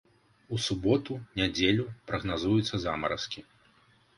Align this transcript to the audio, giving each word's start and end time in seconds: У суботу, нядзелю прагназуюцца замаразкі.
У 0.55 0.57
суботу, 0.67 1.13
нядзелю 1.39 1.85
прагназуюцца 2.13 2.75
замаразкі. 2.87 3.39